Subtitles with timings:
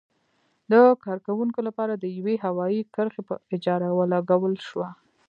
[0.71, 0.73] د
[1.05, 4.89] کارکوونکو لپاره د یوې هوايي کرښې په اجاره ولګول شوه.